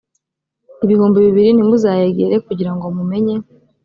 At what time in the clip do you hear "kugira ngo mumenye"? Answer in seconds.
2.47-3.35